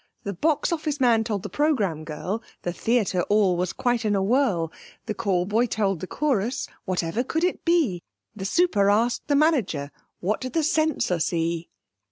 [0.23, 4.19] The Box Office man told the Programme girl, The Theatre all was in quite a
[4.19, 4.71] whirl.
[5.05, 6.67] The call boy told the Chorus.
[6.85, 8.01] (Whatever could it be?)
[8.35, 11.69] The super asked the Manager, What did the Censor see?'